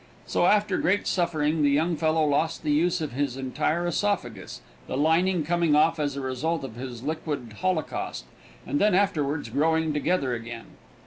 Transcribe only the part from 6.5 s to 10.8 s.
of this liquid holocaust, and then afterwards growing together again.